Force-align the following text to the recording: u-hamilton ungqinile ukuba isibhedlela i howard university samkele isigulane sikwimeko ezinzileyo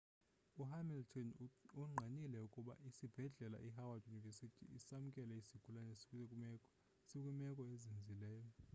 u-hamilton 0.61 1.27
ungqinile 1.81 2.39
ukuba 2.47 2.73
isibhedlela 2.89 3.57
i 3.67 3.69
howard 3.77 4.03
university 4.13 4.63
samkele 4.87 5.33
isigulane 5.41 5.93
sikwimeko 7.09 7.63
ezinzileyo 7.73 8.45